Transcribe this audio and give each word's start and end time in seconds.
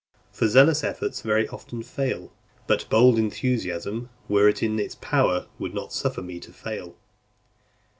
For 0.31 0.47
zealous 0.47 0.83
efforts 0.83 1.21
very 1.21 1.47
often 1.49 1.83
fail: 1.83 2.33
but 2.65 2.89
bold 2.89 3.19
enthusiasm, 3.19 4.09
were 4.27 4.49
it 4.49 4.63
in 4.63 4.79
its 4.79 4.95
power, 4.95 5.45
would 5.59 5.75
not 5.75 5.93
suffer 5.93 6.23
me 6.23 6.39
to 6.39 6.51
fail. 6.51 6.95